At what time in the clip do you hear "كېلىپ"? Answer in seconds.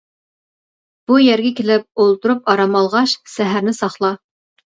1.59-1.85